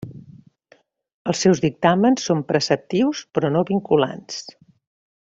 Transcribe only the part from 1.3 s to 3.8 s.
Els seus dictàmens són preceptius però no